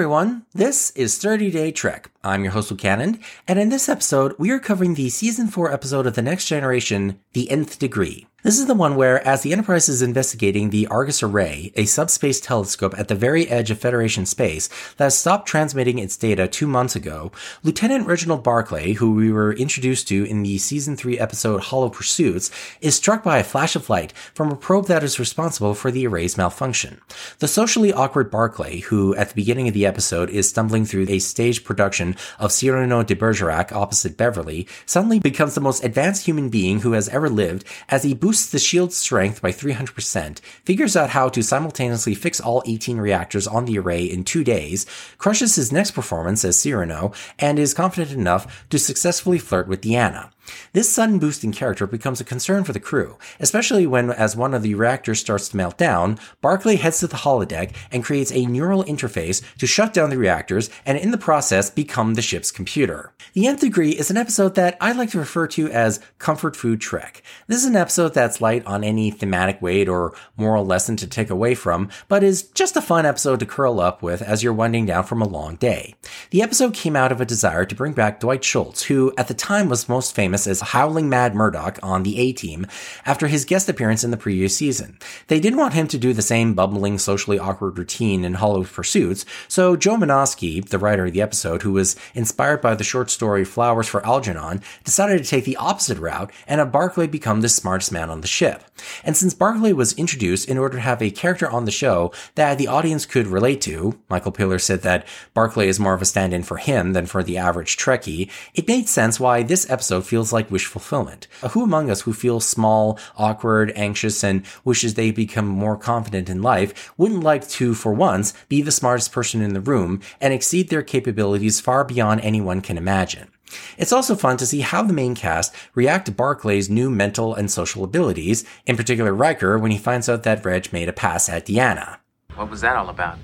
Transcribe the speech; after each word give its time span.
Everyone. 0.00 0.46
This 0.54 0.92
is 0.92 1.18
30 1.18 1.50
Day 1.50 1.70
Trek. 1.70 2.10
I'm 2.24 2.42
your 2.42 2.54
host, 2.54 2.74
Cannon, 2.78 3.20
and 3.46 3.58
in 3.58 3.68
this 3.68 3.86
episode, 3.86 4.34
we 4.38 4.50
are 4.50 4.58
covering 4.58 4.94
the 4.94 5.10
season 5.10 5.48
4 5.48 5.70
episode 5.70 6.06
of 6.06 6.14
The 6.14 6.22
Next 6.22 6.46
Generation, 6.46 7.20
The 7.34 7.50
Nth 7.50 7.78
Degree. 7.78 8.26
This 8.42 8.58
is 8.58 8.64
the 8.64 8.74
one 8.74 8.96
where, 8.96 9.26
as 9.28 9.42
the 9.42 9.52
Enterprise 9.52 9.90
is 9.90 10.00
investigating 10.00 10.70
the 10.70 10.86
Argus 10.86 11.22
Array, 11.22 11.74
a 11.76 11.84
subspace 11.84 12.40
telescope 12.40 12.94
at 12.98 13.08
the 13.08 13.14
very 13.14 13.46
edge 13.48 13.70
of 13.70 13.78
Federation 13.78 14.24
space 14.24 14.70
that 14.96 15.04
has 15.04 15.18
stopped 15.18 15.46
transmitting 15.46 15.98
its 15.98 16.16
data 16.16 16.48
two 16.48 16.66
months 16.66 16.96
ago, 16.96 17.32
Lieutenant 17.62 18.06
Reginald 18.06 18.42
Barclay, 18.42 18.94
who 18.94 19.12
we 19.12 19.30
were 19.30 19.52
introduced 19.52 20.08
to 20.08 20.24
in 20.24 20.42
the 20.42 20.56
Season 20.56 20.96
3 20.96 21.18
episode 21.18 21.64
Hollow 21.64 21.90
Pursuits, 21.90 22.50
is 22.80 22.94
struck 22.94 23.22
by 23.22 23.36
a 23.36 23.44
flash 23.44 23.76
of 23.76 23.90
light 23.90 24.14
from 24.32 24.50
a 24.50 24.56
probe 24.56 24.86
that 24.86 25.04
is 25.04 25.20
responsible 25.20 25.74
for 25.74 25.90
the 25.90 26.06
array's 26.06 26.38
malfunction. 26.38 26.98
The 27.40 27.48
socially 27.48 27.92
awkward 27.92 28.30
Barclay, 28.30 28.80
who 28.80 29.14
at 29.16 29.28
the 29.28 29.34
beginning 29.34 29.68
of 29.68 29.74
the 29.74 29.84
episode 29.84 30.30
is 30.30 30.48
stumbling 30.48 30.86
through 30.86 31.10
a 31.10 31.18
stage 31.18 31.62
production 31.62 32.16
of 32.38 32.52
Cyrano 32.52 33.02
de 33.02 33.14
Bergerac 33.14 33.70
opposite 33.70 34.16
Beverly, 34.16 34.66
suddenly 34.86 35.18
becomes 35.18 35.54
the 35.54 35.60
most 35.60 35.84
advanced 35.84 36.24
human 36.24 36.48
being 36.48 36.80
who 36.80 36.92
has 36.92 37.10
ever 37.10 37.28
lived 37.28 37.66
as 37.90 38.02
he 38.02 38.14
boosts 38.30 38.52
the 38.52 38.60
shield's 38.60 38.96
strength 38.96 39.42
by 39.42 39.50
300%, 39.50 40.38
figures 40.64 40.96
out 40.96 41.10
how 41.10 41.28
to 41.28 41.42
simultaneously 41.42 42.14
fix 42.14 42.40
all 42.40 42.62
18 42.64 42.98
reactors 42.98 43.48
on 43.48 43.64
the 43.64 43.76
array 43.76 44.04
in 44.04 44.22
two 44.22 44.44
days, 44.44 44.86
crushes 45.18 45.56
his 45.56 45.72
next 45.72 45.90
performance 45.90 46.44
as 46.44 46.56
Cyrano, 46.56 47.12
and 47.40 47.58
is 47.58 47.74
confident 47.74 48.12
enough 48.12 48.64
to 48.70 48.78
successfully 48.78 49.40
flirt 49.40 49.66
with 49.66 49.80
Deanna. 49.80 50.30
This 50.72 50.90
sudden 50.90 51.18
boost 51.18 51.44
in 51.44 51.52
character 51.52 51.86
becomes 51.86 52.20
a 52.20 52.24
concern 52.24 52.64
for 52.64 52.72
the 52.72 52.80
crew, 52.80 53.18
especially 53.38 53.86
when, 53.86 54.10
as 54.10 54.36
one 54.36 54.54
of 54.54 54.62
the 54.62 54.74
reactors 54.74 55.20
starts 55.20 55.48
to 55.48 55.56
melt 55.56 55.76
down, 55.78 56.18
Barclay 56.40 56.76
heads 56.76 57.00
to 57.00 57.06
the 57.06 57.16
holodeck 57.16 57.74
and 57.90 58.04
creates 58.04 58.32
a 58.32 58.46
neural 58.46 58.84
interface 58.84 59.42
to 59.58 59.66
shut 59.66 59.92
down 59.92 60.10
the 60.10 60.18
reactors 60.18 60.70
and 60.86 60.98
in 60.98 61.10
the 61.10 61.18
process 61.18 61.70
become 61.70 62.14
the 62.14 62.22
ship's 62.22 62.50
computer. 62.50 63.12
The 63.32 63.46
Nth 63.46 63.60
Degree 63.60 63.90
is 63.90 64.10
an 64.10 64.16
episode 64.16 64.54
that 64.56 64.76
I 64.80 64.92
like 64.92 65.10
to 65.10 65.18
refer 65.18 65.46
to 65.48 65.70
as 65.70 66.00
comfort 66.18 66.56
food 66.56 66.80
trek. 66.80 67.22
This 67.46 67.58
is 67.58 67.66
an 67.66 67.76
episode 67.76 68.14
that's 68.14 68.40
light 68.40 68.64
on 68.66 68.84
any 68.84 69.10
thematic 69.10 69.60
weight 69.62 69.88
or 69.88 70.14
moral 70.36 70.64
lesson 70.66 70.96
to 70.96 71.06
take 71.06 71.30
away 71.30 71.54
from, 71.54 71.88
but 72.08 72.22
is 72.22 72.42
just 72.42 72.76
a 72.76 72.82
fun 72.82 73.06
episode 73.06 73.40
to 73.40 73.46
curl 73.46 73.80
up 73.80 74.02
with 74.02 74.22
as 74.22 74.42
you're 74.42 74.52
winding 74.52 74.86
down 74.86 75.04
from 75.04 75.22
a 75.22 75.28
long 75.28 75.56
day. 75.56 75.94
The 76.30 76.42
episode 76.42 76.74
came 76.74 76.96
out 76.96 77.12
of 77.12 77.20
a 77.20 77.26
desire 77.26 77.64
to 77.64 77.74
bring 77.74 77.92
back 77.92 78.20
Dwight 78.20 78.44
Schultz, 78.44 78.84
who 78.84 79.12
at 79.16 79.28
the 79.28 79.34
time 79.34 79.68
was 79.68 79.88
most 79.88 80.14
famous 80.14 80.39
famous 80.40 80.60
as 80.60 80.68
Howling 80.70 81.08
Mad 81.08 81.34
Murdock 81.34 81.78
on 81.82 82.02
the 82.02 82.18
A 82.18 82.32
Team 82.32 82.66
after 83.04 83.26
his 83.26 83.44
guest 83.44 83.68
appearance 83.68 84.04
in 84.04 84.10
the 84.10 84.16
previous 84.16 84.56
season. 84.56 84.98
They 85.28 85.40
didn't 85.40 85.58
want 85.58 85.74
him 85.74 85.86
to 85.88 85.98
do 85.98 86.12
the 86.12 86.22
same 86.22 86.54
bubbling, 86.54 86.98
socially 86.98 87.38
awkward 87.38 87.78
routine 87.78 88.24
in 88.24 88.34
Hollow 88.34 88.64
Pursuits, 88.64 89.24
so 89.48 89.76
Joe 89.76 89.96
Menosky, 89.96 90.66
the 90.66 90.78
writer 90.78 91.06
of 91.06 91.12
the 91.12 91.22
episode, 91.22 91.62
who 91.62 91.72
was 91.72 91.96
inspired 92.14 92.60
by 92.60 92.74
the 92.74 92.84
short 92.84 93.10
story 93.10 93.44
Flowers 93.44 93.88
for 93.88 94.04
Algernon, 94.06 94.62
decided 94.84 95.22
to 95.22 95.28
take 95.28 95.44
the 95.44 95.56
opposite 95.56 95.98
route 95.98 96.30
and 96.46 96.58
have 96.58 96.72
Barclay 96.72 97.06
become 97.06 97.40
the 97.40 97.48
smartest 97.48 97.92
man 97.92 98.10
on 98.10 98.20
the 98.20 98.26
ship. 98.26 98.64
And 99.04 99.16
since 99.16 99.34
Barclay 99.34 99.72
was 99.72 99.92
introduced 99.94 100.48
in 100.48 100.56
order 100.56 100.76
to 100.76 100.82
have 100.82 101.02
a 101.02 101.10
character 101.10 101.50
on 101.50 101.64
the 101.64 101.70
show 101.70 102.12
that 102.34 102.56
the 102.56 102.68
audience 102.68 103.04
could 103.04 103.26
relate 103.26 103.60
to, 103.62 103.98
Michael 104.08 104.32
Piller 104.32 104.58
said 104.58 104.82
that 104.82 105.06
Barclay 105.34 105.68
is 105.68 105.80
more 105.80 105.94
of 105.94 106.02
a 106.02 106.06
stand-in 106.06 106.42
for 106.42 106.56
him 106.56 106.94
than 106.94 107.06
for 107.06 107.22
the 107.22 107.36
average 107.36 107.76
Trekkie, 107.76 108.30
it 108.54 108.68
made 108.68 108.88
sense 108.88 109.20
why 109.20 109.42
this 109.42 109.68
episode 109.68 110.06
feels 110.06 110.29
like 110.32 110.50
wish 110.50 110.66
fulfillment. 110.66 111.26
Who 111.50 111.62
among 111.62 111.90
us 111.90 112.02
who 112.02 112.12
feels 112.12 112.46
small, 112.46 112.98
awkward, 113.16 113.72
anxious, 113.76 114.22
and 114.22 114.44
wishes 114.64 114.94
they 114.94 115.10
become 115.10 115.46
more 115.46 115.76
confident 115.76 116.28
in 116.28 116.42
life 116.42 116.92
wouldn't 116.96 117.22
like 117.22 117.48
to, 117.50 117.74
for 117.74 117.92
once, 117.92 118.32
be 118.48 118.62
the 118.62 118.70
smartest 118.70 119.12
person 119.12 119.42
in 119.42 119.54
the 119.54 119.60
room 119.60 120.00
and 120.20 120.32
exceed 120.32 120.68
their 120.68 120.82
capabilities 120.82 121.60
far 121.60 121.84
beyond 121.84 122.20
anyone 122.20 122.60
can 122.60 122.78
imagine? 122.78 123.28
It's 123.76 123.92
also 123.92 124.14
fun 124.14 124.36
to 124.38 124.46
see 124.46 124.60
how 124.60 124.82
the 124.82 124.92
main 124.92 125.14
cast 125.14 125.54
react 125.74 126.06
to 126.06 126.12
Barclay's 126.12 126.70
new 126.70 126.90
mental 126.90 127.34
and 127.34 127.50
social 127.50 127.84
abilities, 127.84 128.44
in 128.66 128.76
particular 128.76 129.12
Riker 129.12 129.58
when 129.58 129.70
he 129.70 129.78
finds 129.78 130.08
out 130.08 130.22
that 130.22 130.44
Reg 130.44 130.72
made 130.72 130.88
a 130.88 130.92
pass 130.92 131.28
at 131.28 131.46
Deanna. 131.46 131.98
What 132.36 132.50
was 132.50 132.60
that 132.60 132.76
all 132.76 132.88
about? 132.88 133.18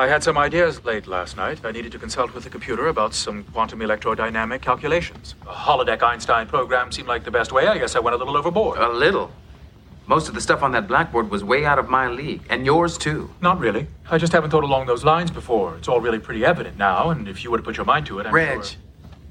I 0.00 0.06
had 0.06 0.24
some 0.24 0.38
ideas 0.38 0.82
late 0.82 1.06
last 1.06 1.36
night. 1.36 1.60
I 1.62 1.72
needed 1.72 1.92
to 1.92 1.98
consult 1.98 2.32
with 2.32 2.44
the 2.44 2.48
computer 2.48 2.86
about 2.86 3.12
some 3.12 3.44
quantum 3.44 3.80
electrodynamic 3.80 4.62
calculations. 4.62 5.34
A 5.42 5.52
holodeck 5.52 6.02
Einstein 6.02 6.46
program 6.46 6.90
seemed 6.90 7.06
like 7.06 7.22
the 7.22 7.30
best 7.30 7.52
way. 7.52 7.66
I 7.66 7.76
guess 7.76 7.94
I 7.94 7.98
went 7.98 8.14
a 8.14 8.16
little 8.16 8.34
overboard. 8.34 8.78
A 8.78 8.88
little? 8.88 9.30
Most 10.06 10.26
of 10.26 10.34
the 10.34 10.40
stuff 10.40 10.62
on 10.62 10.72
that 10.72 10.88
blackboard 10.88 11.30
was 11.30 11.44
way 11.44 11.66
out 11.66 11.78
of 11.78 11.90
my 11.90 12.08
league, 12.08 12.40
and 12.48 12.64
yours 12.64 12.96
too. 12.96 13.28
Not 13.42 13.58
really. 13.58 13.88
I 14.10 14.16
just 14.16 14.32
haven't 14.32 14.48
thought 14.48 14.64
along 14.64 14.86
those 14.86 15.04
lines 15.04 15.30
before. 15.30 15.76
It's 15.76 15.86
all 15.86 16.00
really 16.00 16.18
pretty 16.18 16.46
evident 16.46 16.78
now, 16.78 17.10
and 17.10 17.28
if 17.28 17.44
you 17.44 17.50
were 17.50 17.58
to 17.58 17.62
put 17.62 17.76
your 17.76 17.84
mind 17.84 18.06
to 18.06 18.20
it, 18.20 18.26
I'm 18.26 18.32
Reg, 18.32 18.64
sure... 18.64 18.80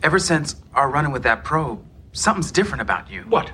ever 0.03 0.19
since 0.19 0.55
our 0.75 0.91
running 0.91 1.11
with 1.11 1.23
that 1.23 1.43
probe, 1.43 1.83
something's 2.11 2.51
different 2.51 2.83
about 2.83 3.09
you. 3.09 3.23
What? 3.23 3.51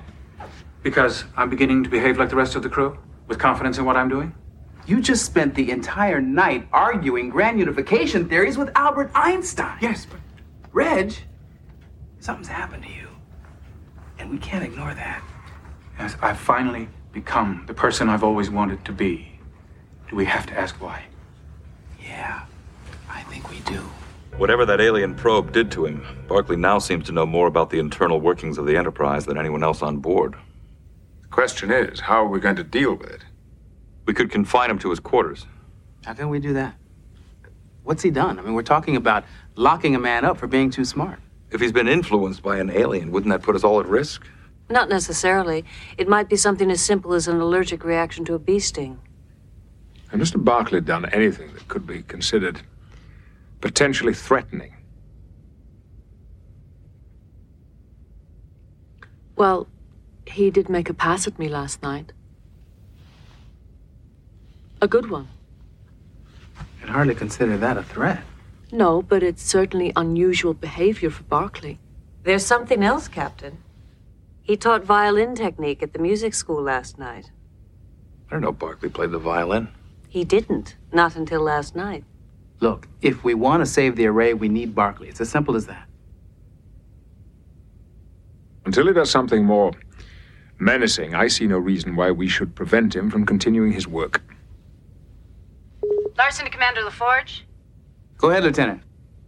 Because 0.83 1.23
I'm 1.37 1.49
beginning 1.49 1.81
to 1.85 1.89
behave 1.89 2.17
like 2.17 2.27
the 2.27 2.35
rest 2.35 2.57
of 2.57 2.63
the 2.63 2.69
crew? 2.69 2.99
With 3.29 3.39
confidence 3.39 3.77
in 3.77 3.85
what 3.85 3.95
I'm 3.95 4.09
doing? 4.09 4.35
You 4.87 5.01
just 5.01 5.25
spent 5.25 5.55
the 5.55 5.71
entire 5.71 6.21
night 6.21 6.67
arguing 6.71 7.29
grand 7.29 7.57
unification 7.57 8.29
theories 8.29 8.57
with 8.57 8.69
Albert 8.75 9.11
Einstein. 9.15 9.77
Yes, 9.81 10.05
but. 10.05 10.19
Reg, 10.73 11.15
something's 12.19 12.47
happened 12.47 12.83
to 12.83 12.89
you. 12.89 13.07
And 14.19 14.29
we 14.29 14.37
can't 14.37 14.63
ignore 14.63 14.93
that. 14.93 15.23
Yes, 15.97 16.15
I've 16.21 16.37
finally 16.37 16.87
become 17.13 17.63
the 17.65 17.73
person 17.73 18.09
I've 18.09 18.23
always 18.23 18.49
wanted 18.49 18.83
to 18.85 18.91
be. 18.91 19.39
Do 20.09 20.15
we 20.15 20.25
have 20.25 20.45
to 20.47 20.59
ask 20.59 20.75
why? 20.81 21.03
Yeah, 21.99 22.45
I 23.09 23.23
think 23.23 23.49
we 23.49 23.61
do. 23.61 23.81
Whatever 24.37 24.65
that 24.65 24.81
alien 24.81 25.15
probe 25.15 25.51
did 25.51 25.71
to 25.71 25.85
him, 25.85 26.05
Barclay 26.27 26.57
now 26.57 26.77
seems 26.77 27.05
to 27.05 27.11
know 27.11 27.25
more 27.25 27.47
about 27.47 27.69
the 27.69 27.79
internal 27.79 28.19
workings 28.19 28.57
of 28.57 28.65
the 28.65 28.77
Enterprise 28.77 29.25
than 29.25 29.37
anyone 29.37 29.63
else 29.63 29.81
on 29.81 29.97
board. 29.97 30.35
The 31.23 31.27
question 31.29 31.71
is, 31.71 32.01
how 32.01 32.23
are 32.23 32.27
we 32.27 32.39
going 32.39 32.57
to 32.57 32.63
deal 32.63 32.93
with 32.93 33.09
it? 33.09 33.24
We 34.05 34.13
could 34.13 34.31
confine 34.31 34.69
him 34.69 34.79
to 34.79 34.89
his 34.89 34.99
quarters. 34.99 35.45
How 36.05 36.13
can 36.13 36.29
we 36.29 36.39
do 36.39 36.53
that? 36.53 36.75
What's 37.83 38.03
he 38.03 38.11
done? 38.11 38.39
I 38.39 38.41
mean, 38.41 38.53
we're 38.53 38.63
talking 38.63 38.95
about 38.95 39.25
locking 39.55 39.95
a 39.95 39.99
man 39.99 40.25
up 40.25 40.37
for 40.37 40.47
being 40.47 40.69
too 40.69 40.85
smart. 40.85 41.19
If 41.51 41.61
he's 41.61 41.71
been 41.71 41.87
influenced 41.87 42.41
by 42.41 42.57
an 42.57 42.69
alien, 42.69 43.11
wouldn't 43.11 43.31
that 43.31 43.41
put 43.41 43.55
us 43.55 43.63
all 43.63 43.79
at 43.79 43.87
risk? 43.87 44.25
Not 44.69 44.89
necessarily. 44.89 45.63
It 45.97 46.07
might 46.07 46.27
be 46.27 46.35
something 46.35 46.71
as 46.71 46.81
simple 46.81 47.13
as 47.13 47.27
an 47.27 47.39
allergic 47.39 47.83
reaction 47.83 48.25
to 48.25 48.33
a 48.33 48.39
bee 48.39 48.59
sting. 48.59 48.99
Has 50.09 50.19
Mr. 50.19 50.43
Barclay 50.43 50.81
done 50.81 51.05
anything 51.09 51.53
that 51.53 51.67
could 51.67 51.85
be 51.85 52.01
considered 52.03 52.61
potentially 53.61 54.13
threatening? 54.13 54.75
Well, 59.35 59.67
he 60.25 60.49
did 60.49 60.69
make 60.69 60.89
a 60.89 60.93
pass 60.93 61.27
at 61.27 61.37
me 61.37 61.49
last 61.49 61.83
night. 61.83 62.11
A 64.85 64.87
good 64.87 65.09
one. 65.09 65.27
I'd 66.83 66.89
hardly 66.89 67.15
consider 67.15 67.57
that 67.57 67.75
a 67.75 67.81
threat. 67.81 68.21
No, 68.71 69.01
but 69.01 69.23
it's 69.23 69.41
certainly 69.41 69.91
unusual 69.95 70.53
behavior 70.53 71.09
for 71.09 71.23
Barclay. 71.23 71.79
There's 72.21 72.45
something 72.45 72.83
else, 72.83 73.07
Captain. 73.07 73.57
He 74.43 74.55
taught 74.55 74.83
violin 74.83 75.33
technique 75.33 75.81
at 75.81 75.93
the 75.93 75.97
music 75.97 76.35
school 76.35 76.61
last 76.61 76.99
night. 76.99 77.31
I 78.29 78.33
don't 78.33 78.41
know 78.41 78.51
Barclay 78.51 78.89
played 78.89 79.09
the 79.09 79.17
violin. 79.17 79.69
He 80.07 80.23
didn't, 80.23 80.75
not 80.93 81.15
until 81.15 81.41
last 81.41 81.75
night. 81.75 82.03
Look, 82.59 82.87
if 83.01 83.23
we 83.23 83.33
want 83.33 83.61
to 83.61 83.65
save 83.65 83.95
the 83.95 84.05
array, 84.05 84.35
we 84.35 84.49
need 84.49 84.75
Barclay. 84.75 85.09
It's 85.09 85.19
as 85.19 85.29
simple 85.29 85.55
as 85.55 85.65
that. 85.65 85.87
Until 88.65 88.85
he 88.85 88.93
does 88.93 89.09
something 89.09 89.43
more 89.43 89.71
menacing, 90.59 91.15
I 91.15 91.27
see 91.27 91.47
no 91.47 91.57
reason 91.57 91.95
why 91.95 92.11
we 92.11 92.27
should 92.27 92.53
prevent 92.53 92.95
him 92.95 93.09
from 93.09 93.25
continuing 93.25 93.71
his 93.71 93.87
work. 93.87 94.21
Larson 96.35 96.51
to 96.51 96.51
Commander 96.51 96.81
LaForge. 96.81 97.43
Go 98.17 98.29
ahead, 98.29 98.43
Lieutenant. 98.43 98.81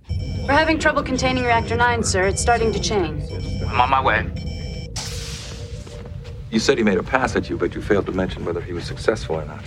We're 0.09 0.51
having 0.51 0.77
trouble 0.77 1.03
containing 1.03 1.45
Reactor 1.45 1.77
9, 1.77 2.03
sir. 2.03 2.27
It's 2.27 2.41
starting 2.41 2.73
to 2.73 2.81
chain. 2.81 3.25
I'm 3.65 3.79
on 3.79 3.89
my 3.89 4.03
way. 4.03 4.29
You 6.51 6.59
said 6.59 6.77
he 6.77 6.83
made 6.83 6.97
a 6.97 7.03
pass 7.03 7.37
at 7.37 7.49
you, 7.49 7.55
but 7.55 7.73
you 7.73 7.81
failed 7.81 8.07
to 8.07 8.11
mention 8.11 8.43
whether 8.43 8.59
he 8.59 8.73
was 8.73 8.83
successful 8.83 9.37
or 9.37 9.45
not. 9.45 9.63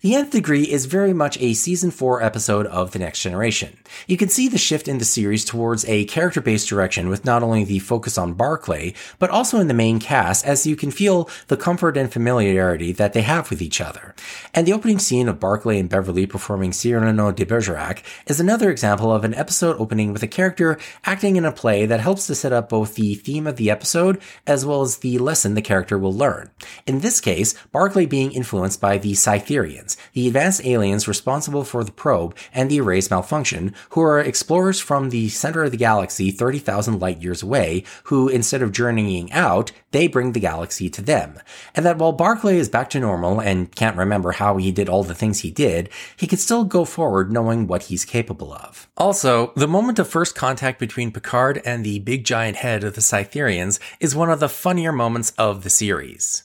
The 0.00 0.14
Nth 0.14 0.30
Degree 0.30 0.62
is 0.62 0.86
very 0.86 1.12
much 1.12 1.36
a 1.40 1.54
season 1.54 1.90
4 1.90 2.22
episode 2.22 2.66
of 2.66 2.92
The 2.92 3.00
Next 3.00 3.20
Generation. 3.20 3.76
You 4.06 4.16
can 4.16 4.28
see 4.28 4.48
the 4.48 4.58
shift 4.58 4.88
in 4.88 4.98
the 4.98 5.04
series 5.04 5.44
towards 5.44 5.84
a 5.86 6.04
character 6.06 6.40
based 6.40 6.68
direction 6.68 7.08
with 7.08 7.24
not 7.24 7.42
only 7.42 7.64
the 7.64 7.78
focus 7.78 8.16
on 8.18 8.34
Barclay, 8.34 8.94
but 9.18 9.30
also 9.30 9.58
in 9.58 9.68
the 9.68 9.74
main 9.74 9.98
cast 9.98 10.46
as 10.46 10.66
you 10.66 10.76
can 10.76 10.90
feel 10.90 11.28
the 11.48 11.56
comfort 11.56 11.96
and 11.96 12.12
familiarity 12.12 12.92
that 12.92 13.12
they 13.12 13.22
have 13.22 13.50
with 13.50 13.62
each 13.62 13.80
other. 13.80 14.14
And 14.54 14.66
the 14.66 14.72
opening 14.72 14.98
scene 14.98 15.28
of 15.28 15.40
Barclay 15.40 15.78
and 15.78 15.88
Beverly 15.88 16.26
performing 16.26 16.72
Cyrano 16.72 17.32
de 17.32 17.44
Bergerac 17.44 18.02
is 18.26 18.40
another 18.40 18.70
example 18.70 19.12
of 19.12 19.24
an 19.24 19.34
episode 19.34 19.76
opening 19.78 20.12
with 20.12 20.22
a 20.22 20.28
character 20.28 20.78
acting 21.04 21.36
in 21.36 21.44
a 21.44 21.52
play 21.52 21.86
that 21.86 22.00
helps 22.00 22.26
to 22.26 22.34
set 22.34 22.52
up 22.52 22.68
both 22.68 22.94
the 22.94 23.14
theme 23.14 23.46
of 23.46 23.56
the 23.56 23.70
episode 23.70 24.20
as 24.46 24.64
well 24.64 24.82
as 24.82 24.98
the 24.98 25.18
lesson 25.18 25.54
the 25.54 25.62
character 25.62 25.98
will 25.98 26.12
learn. 26.12 26.50
In 26.86 27.00
this 27.00 27.20
case, 27.20 27.54
Barclay 27.72 28.06
being 28.06 28.32
influenced 28.32 28.80
by 28.80 28.98
the 28.98 29.12
Cytherians, 29.12 29.96
the 30.12 30.26
advanced 30.26 30.64
aliens 30.64 31.08
responsible 31.08 31.64
for 31.64 31.84
the 31.84 31.92
probe 31.92 32.36
and 32.52 32.70
the 32.70 32.80
array's 32.80 33.10
malfunction, 33.10 33.74
who 33.90 34.00
are 34.02 34.20
explorers 34.20 34.80
from 34.80 35.10
the 35.10 35.28
center 35.28 35.64
of 35.64 35.70
the 35.70 35.76
galaxy 35.76 36.30
30,000 36.30 37.00
light 37.00 37.22
years 37.22 37.42
away, 37.42 37.84
who 38.04 38.28
instead 38.28 38.62
of 38.62 38.72
journeying 38.72 39.32
out, 39.32 39.72
they 39.90 40.06
bring 40.06 40.32
the 40.32 40.40
galaxy 40.40 40.90
to 40.90 41.02
them. 41.02 41.38
And 41.74 41.86
that 41.86 41.98
while 41.98 42.12
Barclay 42.12 42.58
is 42.58 42.68
back 42.68 42.90
to 42.90 43.00
normal 43.00 43.40
and 43.40 43.74
can't 43.74 43.96
remember 43.96 44.32
how 44.32 44.56
he 44.56 44.70
did 44.70 44.88
all 44.88 45.04
the 45.04 45.14
things 45.14 45.40
he 45.40 45.50
did, 45.50 45.88
he 46.16 46.26
can 46.26 46.38
still 46.38 46.64
go 46.64 46.84
forward 46.84 47.32
knowing 47.32 47.66
what 47.66 47.84
he's 47.84 48.04
capable 48.04 48.52
of. 48.52 48.88
Also, 48.96 49.52
the 49.56 49.68
moment 49.68 49.98
of 49.98 50.08
first 50.08 50.34
contact 50.34 50.78
between 50.78 51.12
Picard 51.12 51.62
and 51.64 51.84
the 51.84 51.98
big 52.00 52.24
giant 52.24 52.58
head 52.58 52.84
of 52.84 52.94
the 52.94 53.00
Cytherians 53.00 53.78
is 54.00 54.14
one 54.14 54.30
of 54.30 54.40
the 54.40 54.48
funnier 54.48 54.92
moments 54.92 55.32
of 55.38 55.62
the 55.62 55.70
series. 55.70 56.44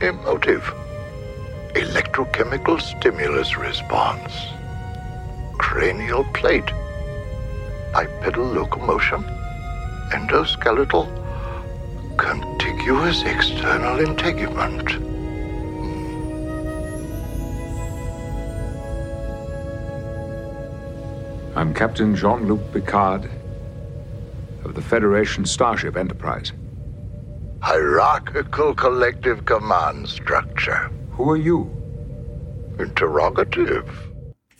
Emotive. 0.00 0.62
Electrochemical 1.74 2.80
stimulus 2.80 3.56
response. 3.56 4.59
Cranial 5.70 6.24
plate. 6.34 6.72
Bipedal 7.92 8.44
locomotion. 8.44 9.22
Endoskeletal. 10.10 11.06
Contiguous 12.16 13.22
external 13.22 14.00
integument. 14.00 14.90
Hmm. 14.90 16.10
I'm 21.56 21.72
Captain 21.72 22.16
Jean 22.16 22.48
Luc 22.48 22.72
Picard 22.72 23.30
of 24.64 24.74
the 24.74 24.82
Federation 24.82 25.44
Starship 25.44 25.96
Enterprise. 25.96 26.52
Hierarchical 27.60 28.74
collective 28.74 29.44
command 29.44 30.08
structure. 30.08 30.90
Who 31.12 31.30
are 31.30 31.36
you? 31.36 31.70
Interrogative. 32.80 34.09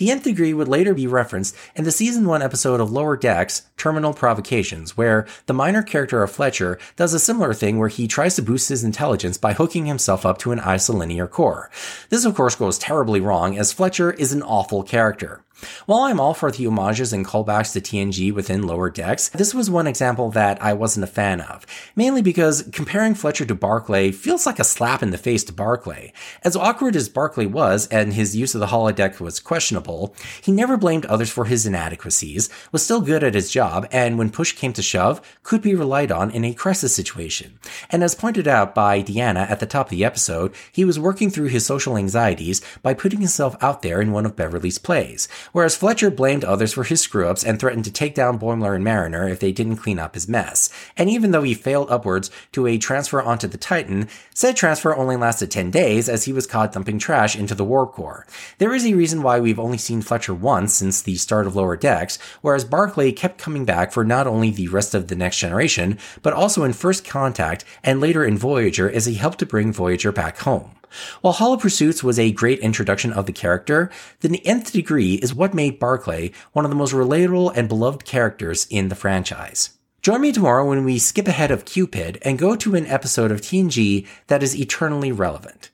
The 0.00 0.10
nth 0.10 0.24
degree 0.24 0.54
would 0.54 0.66
later 0.66 0.94
be 0.94 1.06
referenced 1.06 1.54
in 1.76 1.84
the 1.84 1.92
season 1.92 2.24
1 2.24 2.40
episode 2.40 2.80
of 2.80 2.90
Lower 2.90 3.18
Decks, 3.18 3.68
Terminal 3.76 4.14
Provocations, 4.14 4.96
where 4.96 5.26
the 5.44 5.52
minor 5.52 5.82
character 5.82 6.22
of 6.22 6.30
Fletcher 6.30 6.78
does 6.96 7.12
a 7.12 7.18
similar 7.18 7.52
thing 7.52 7.76
where 7.76 7.90
he 7.90 8.08
tries 8.08 8.34
to 8.36 8.42
boost 8.42 8.70
his 8.70 8.82
intelligence 8.82 9.36
by 9.36 9.52
hooking 9.52 9.84
himself 9.84 10.24
up 10.24 10.38
to 10.38 10.52
an 10.52 10.58
isolinear 10.60 11.28
core. 11.28 11.70
This 12.08 12.24
of 12.24 12.34
course 12.34 12.54
goes 12.54 12.78
terribly 12.78 13.20
wrong 13.20 13.58
as 13.58 13.74
Fletcher 13.74 14.12
is 14.12 14.32
an 14.32 14.42
awful 14.42 14.82
character. 14.82 15.44
While 15.86 16.00
I'm 16.00 16.20
all 16.20 16.34
for 16.34 16.50
the 16.50 16.64
homages 16.64 17.12
and 17.12 17.26
callbacks 17.26 17.72
to 17.72 17.80
TNG 17.80 18.32
within 18.32 18.66
Lower 18.66 18.90
Decks, 18.90 19.28
this 19.30 19.54
was 19.54 19.70
one 19.70 19.86
example 19.86 20.30
that 20.30 20.62
I 20.62 20.72
wasn't 20.72 21.04
a 21.04 21.06
fan 21.06 21.40
of, 21.40 21.66
mainly 21.94 22.22
because 22.22 22.68
comparing 22.72 23.14
Fletcher 23.14 23.44
to 23.46 23.54
Barclay 23.54 24.12
feels 24.12 24.46
like 24.46 24.58
a 24.58 24.64
slap 24.64 25.02
in 25.02 25.10
the 25.10 25.18
face 25.18 25.44
to 25.44 25.52
Barclay. 25.52 26.12
As 26.42 26.56
awkward 26.56 26.96
as 26.96 27.08
Barclay 27.08 27.46
was, 27.46 27.86
and 27.88 28.12
his 28.12 28.36
use 28.36 28.54
of 28.54 28.60
the 28.60 28.68
holodeck 28.68 29.20
was 29.20 29.40
questionable, 29.40 30.14
he 30.42 30.52
never 30.52 30.76
blamed 30.76 31.06
others 31.06 31.30
for 31.30 31.44
his 31.44 31.66
inadequacies, 31.66 32.48
was 32.72 32.84
still 32.84 33.00
good 33.00 33.24
at 33.24 33.34
his 33.34 33.50
job, 33.50 33.86
and 33.90 34.18
when 34.18 34.30
push 34.30 34.52
came 34.52 34.72
to 34.72 34.82
shove, 34.82 35.20
could 35.42 35.62
be 35.62 35.74
relied 35.74 36.12
on 36.12 36.30
in 36.30 36.44
a 36.44 36.54
crisis 36.54 36.94
situation. 36.94 37.58
And 37.90 38.02
as 38.02 38.14
pointed 38.14 38.48
out 38.48 38.74
by 38.74 39.02
Deanna 39.02 39.50
at 39.50 39.60
the 39.60 39.66
top 39.66 39.86
of 39.86 39.90
the 39.90 40.04
episode, 40.04 40.54
he 40.72 40.84
was 40.84 40.98
working 40.98 41.30
through 41.30 41.48
his 41.48 41.66
social 41.66 41.96
anxieties 41.96 42.60
by 42.82 42.94
putting 42.94 43.20
himself 43.20 43.56
out 43.60 43.82
there 43.82 44.00
in 44.00 44.12
one 44.12 44.26
of 44.26 44.36
Beverly's 44.36 44.78
plays, 44.78 45.28
whereas 45.52 45.76
Fletcher 45.76 46.10
blamed 46.10 46.44
others 46.44 46.72
for 46.72 46.84
his 46.84 47.00
screw 47.00 47.28
ups 47.28 47.44
and 47.44 47.58
threatened 47.58 47.84
to 47.84 47.92
take 47.92 48.14
down 48.14 48.38
Boimler 48.38 48.74
and 48.74 48.84
Mariner 48.84 49.28
if 49.28 49.40
they 49.40 49.52
didn't 49.52 49.76
clean 49.76 49.98
up 49.98 50.14
his 50.14 50.28
mess. 50.28 50.70
And 50.96 51.08
even 51.10 51.30
though 51.30 51.42
he 51.42 51.54
failed 51.54 51.90
upwards 51.90 52.30
to 52.52 52.66
a 52.66 52.78
transfer 52.78 53.22
onto 53.22 53.46
the 53.46 53.58
Titan, 53.58 54.08
said 54.34 54.56
transfer 54.56 54.94
only 54.94 55.16
lasted 55.16 55.50
10 55.50 55.70
days 55.70 56.08
as 56.08 56.24
he 56.24 56.32
was 56.32 56.46
caught 56.46 56.72
dumping 56.72 56.98
trash 56.98 57.36
into 57.36 57.54
the 57.54 57.64
warp 57.64 57.92
core. 57.92 58.26
There 58.58 58.74
is 58.74 58.86
a 58.86 58.94
reason 58.94 59.22
why 59.22 59.40
we've 59.40 59.58
only 59.58 59.78
seen 59.78 60.02
Fletcher 60.02 60.34
once 60.34 60.74
since 60.74 61.02
the 61.02 61.16
start 61.16 61.46
of 61.46 61.56
Lower 61.56 61.76
Decks, 61.76 62.18
whereas 62.40 62.64
Barclay 62.64 63.12
kept 63.12 63.38
coming 63.38 63.64
back 63.64 63.92
for 63.92 64.04
not 64.04 64.26
only 64.26 64.50
the 64.50 64.68
rest 64.68 64.94
of 64.94 65.08
the 65.08 65.16
next 65.16 65.38
generation, 65.38 65.98
but 66.22 66.32
also 66.32 66.64
in 66.64 66.72
First 66.72 67.04
Contact 67.04 67.64
and 67.82 68.00
later 68.00 68.24
in 68.24 68.38
Voyager 68.38 68.90
as 68.90 69.06
he 69.06 69.14
helped 69.14 69.38
to 69.40 69.46
bring 69.46 69.72
Voyager 69.72 70.12
back 70.12 70.38
home. 70.38 70.79
While 71.20 71.34
Hollow 71.34 71.56
Pursuits 71.56 72.02
was 72.02 72.18
a 72.18 72.32
great 72.32 72.58
introduction 72.60 73.12
of 73.12 73.26
the 73.26 73.32
character, 73.32 73.90
the 74.20 74.44
nth 74.46 74.72
degree 74.72 75.14
is 75.14 75.34
what 75.34 75.54
made 75.54 75.78
Barclay 75.78 76.32
one 76.52 76.64
of 76.64 76.70
the 76.70 76.76
most 76.76 76.92
relatable 76.92 77.52
and 77.56 77.68
beloved 77.68 78.04
characters 78.04 78.66
in 78.70 78.88
the 78.88 78.94
franchise. 78.94 79.70
Join 80.02 80.22
me 80.22 80.32
tomorrow 80.32 80.66
when 80.66 80.84
we 80.84 80.98
skip 80.98 81.28
ahead 81.28 81.50
of 81.50 81.66
Qpid 81.66 82.18
and 82.22 82.38
go 82.38 82.56
to 82.56 82.74
an 82.74 82.86
episode 82.86 83.30
of 83.30 83.42
TNG 83.42 84.06
that 84.28 84.42
is 84.42 84.58
eternally 84.58 85.12
relevant. 85.12 85.70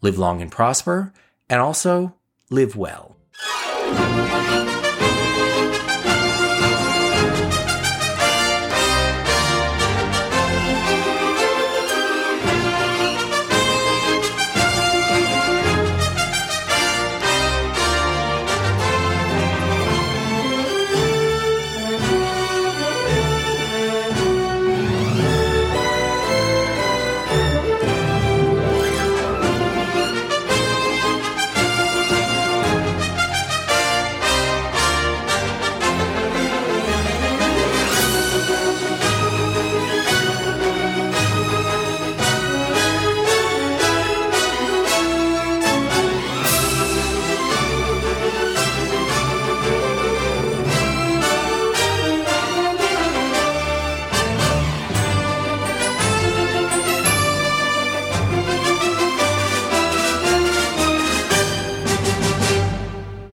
Live 0.00 0.16
long 0.16 0.40
and 0.40 0.52
prosper, 0.52 1.12
and 1.48 1.60
also 1.60 2.14
live 2.50 2.76
well. 2.76 3.16